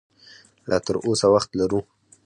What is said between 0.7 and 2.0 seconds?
تراوسه وخت لرو